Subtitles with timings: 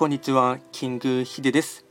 [0.00, 1.84] こんにちは、キングヒデです。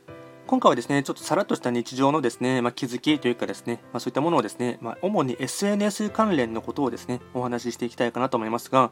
[0.48, 8.90] 今回はですね、ちょっとさらっとした日常のですね、まあ、気づきというかですね、まあ、そういったものをですね、まあ、主に SNS 関連のことをですね、お話ししていきたいかなと思いますが、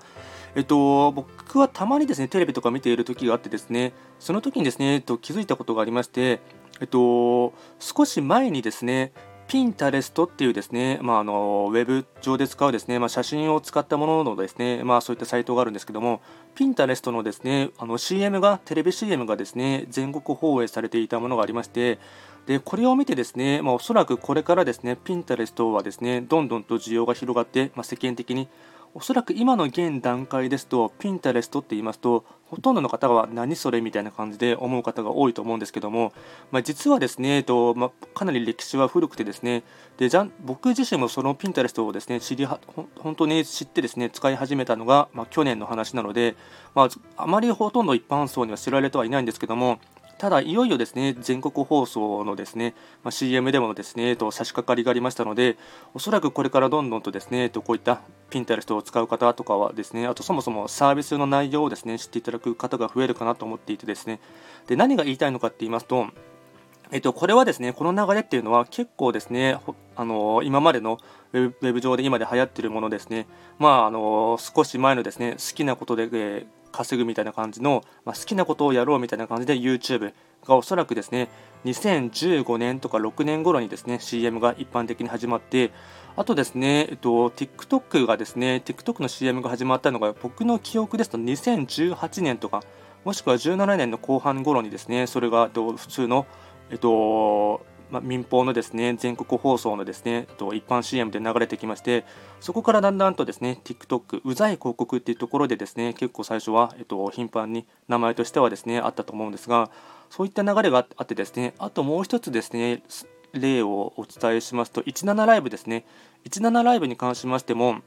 [0.55, 6.41] えっと、僕はたまにですね、テレビとか見ている時があってですね、その時にですね、えっと、気づいたことがありまして、
[6.80, 9.11] えっと、少し前にですね、
[9.49, 16.21] ピンタレストっていうですね、まあ、あのウェブ上で使うですね、まあ、写真を使ったもののですね、まあ、そういったサイトがあるんですけども、
[16.55, 21.98] ピンタレストのですね、あの CM が、テレビ CM がですね、全国放映されていたものがありまして、
[22.47, 28.49] でこれを見てですね、まあ、おそらくこれからですね、ピンタレストはですね、どんどんと需要が広がって、まあ、世間的に
[28.95, 36.12] おそらく今の現段階ですと、ピンタレストって言いますと、ほとんどの方は何それみたいな感じで思う方が多いと思うんですけども、
[36.51, 39.62] まあ、実はですね、えっとまあ、かなり歴史は古くてですね、
[39.98, 42.59] でじゃ僕自身もそのピンタレストをですね知りは
[42.96, 46.37] 本当に知ってですね使い始めたのが、まあ、去年の話なので、
[46.74, 49.79] まあ、あまりほとんど一般層には知られてはいないんですけども、
[50.19, 52.74] ただ、いよいよですね全国放送のですね、
[53.05, 55.57] まあ、CM でもですね、と、差し掛かりがありましたので、
[55.95, 64.21] おそらくこれからどんどんとですね、と、こういったピンタレストを使う方とかはですね、あとそもそもサービスの内容をですね知っていただく方が増えるかなと思っていてですね、
[64.66, 66.09] で何が言いたいのかって言いますと、
[66.91, 69.59] えっと、これはですね、この流れっていうのは結構ですね、
[69.97, 70.99] あの今までの
[71.33, 73.27] ウェブ上で今で流行っているものですね、
[73.59, 80.12] まあ、あの少し前のですね、好きなことで、え稼ぐみたいな感じの、まあ、好きなことをやろうみたいな感じで YouTube
[80.47, 81.28] がおそらくですね
[81.65, 85.72] 2015年とか6年頃にですね CM が一般的に始まって
[86.16, 92.62] あとですね、えっと、TikTok がですね TikTok の CM が始まったのが僕の記憶ですと2018年とか
[93.05, 96.27] もしくは17年の後半頃にですねそれが普通の
[96.71, 102.05] えっとまあ、民放のですね全国放送のですねえっと一般 CM で流れてきまして
[102.41, 109.71] そこからだんだんとですね TikTok うざい広告っていうところでですね結構最初は、えっと、頻繁に名前としてはですねあったと思うんですが
[110.10, 112.82] そういった流れがあってですねあともう一つですね
[113.32, 115.84] 例をお伝えしますと17ライブですね。
[116.31, 117.82] 17ライブに関しましても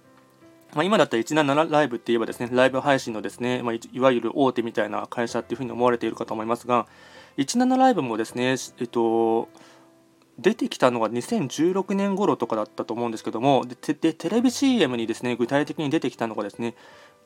[0.73, 6.87] まあ、今だったら17ライブって言えばですね、ライブ配信のですね、まあ、いわゆる大手みたいな会社っていうふうに思われているかと思いますが、
[7.37, 9.49] 17ライブもですね、えっと、
[10.39, 16.75] 出てきたのが2016年頃とかだったと思うんですけどもででテレビ CM にですね具体的に出てきたのがですね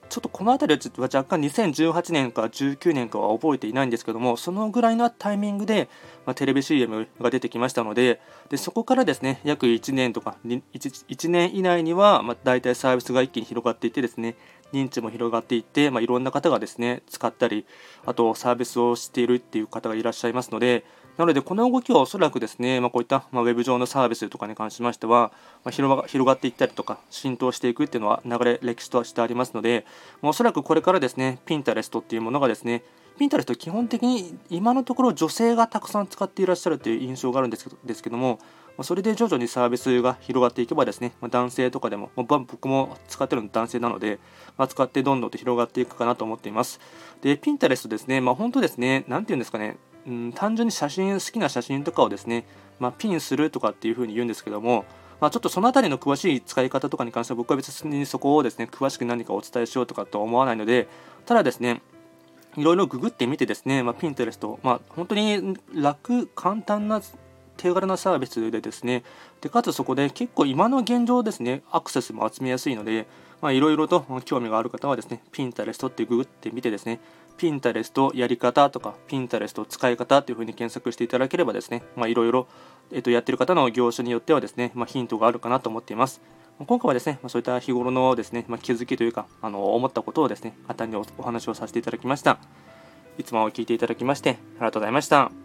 [0.09, 5.89] ちょっとこの辺りは若干2018年か19年かは覚えていないんですけどもそのぐらいのタイミングで、
[6.25, 14.35] まあ、テレビ CM が出てきましたのででそこからですね約1年とか 1, 1年以内には、まあ、大体サービスが一気に広がっていってですね
[14.73, 17.66] 認知も広がっていって、まあ、いろんな方がですね使ったり
[18.05, 20.85] あとサービスをしているっていう方がいらっしゃいますので
[21.18, 25.31] なので、この動きはおそらくですね、まあ、こういった、ま、ウェブ上のサービスとかに関しましては、
[25.64, 29.86] まあ、広が広がっていったりとか、浸透していくっていうのは流れ、歴史としてありますので、
[30.22, 32.84] まあ、おそらくこれからですね、ピンタレストっていうものがですね、
[33.18, 38.40] ピンタレスト基本的に今のところ女性がたくさん使っていらっしゃるという印象があるんですけどですけども、
[38.82, 44.20] それで徐々にサービスが広がっていけばですね、男性とかでも、僕も使ってるの男性なので、
[44.58, 46.82] ま、使ってどんどんと広がっていくかなと思っています。
[47.22, 52.45] で、ピンタレストですね、まあ、本当ですね、なんていうんですかね、うん、単純に写真好きな写真とかをですね、
[52.79, 54.85] まあ、ピンするとかっていうふうに言うんですけども、
[55.19, 60.88] まあ、ちょっとその辺りの詳しい使い方とかに関しては僕は別にそこをですね詳しく何かお伝えしようとかとは思わないので
[61.25, 61.81] ただですね
[62.57, 67.01] いろいろググってみてですね、まあ、ピンテレスト、まあ、本当に楽、簡単な
[67.57, 69.03] 手軽なサービスでですね、
[69.41, 73.07] でかつそこで結構今の現状ですね、アクセスも集めやすいので、
[73.43, 76.99] いろいろと興味がある方はですね、ピンタレストってググってみてですね、
[77.38, 82.47] ピンタレストやり方とか、ピンタレスト使い方というふうに検索していただければですね、いろいろ、
[82.91, 86.22] えっと、やってる方の業種によってはですね、まあ、ヒントがあるかなと思っています。
[86.66, 92.40] 今回はですね、まそういった日頃のですね、まあ、気づきというか、あの思ったことをですね、簡単にお話をさせていただきました。
[93.18, 95.44] いつも聞いていただきまして、ありがとうございました。